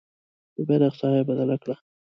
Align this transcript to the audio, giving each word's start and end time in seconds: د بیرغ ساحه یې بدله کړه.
د 0.55 0.57
بیرغ 0.67 0.93
ساحه 0.99 1.17
یې 1.19 1.27
بدله 1.29 1.55
کړه. 1.63 1.75